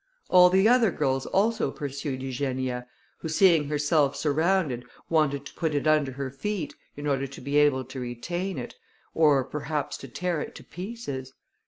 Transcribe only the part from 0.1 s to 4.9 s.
All the other girls also pursued Eugenia, who seeing herself surrounded,